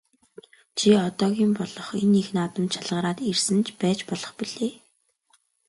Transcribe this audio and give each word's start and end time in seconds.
Чи 0.77 0.87
одоогийн 1.07 1.51
болох 1.59 1.89
энэ 2.01 2.15
их 2.23 2.29
наадамд 2.35 2.71
шалгараад 2.75 3.19
ирсэн 3.31 3.59
ч 3.65 3.67
байж 3.81 3.99
болох 4.09 4.31
билээ. 4.37 4.73